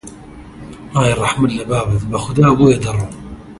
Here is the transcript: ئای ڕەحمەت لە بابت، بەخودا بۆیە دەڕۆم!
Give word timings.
ئای 0.95 1.11
ڕەحمەت 1.21 1.51
لە 1.59 1.63
بابت، 1.71 2.03
بەخودا 2.11 2.47
بۆیە 2.57 2.77
دەڕۆم! 2.83 3.13